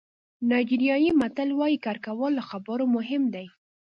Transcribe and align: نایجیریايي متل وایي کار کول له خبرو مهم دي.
نایجیریايي 0.49 1.09
متل 1.21 1.49
وایي 1.55 1.77
کار 1.85 1.97
کول 2.05 2.31
له 2.37 2.43
خبرو 2.49 2.85
مهم 2.95 3.23
دي. 3.33 3.45